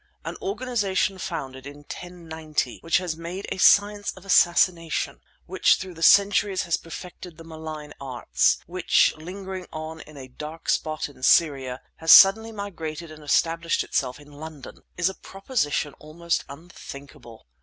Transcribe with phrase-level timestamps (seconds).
[0.25, 6.01] An organization founded in 1090, which has made a science of assassination, which through the
[6.01, 11.81] centuries has perfected the malign arts, which, lingering on in a dark spot in Syria,
[11.97, 17.45] has suddenly migrated and established itself in London, is a proposition almost unthinkable.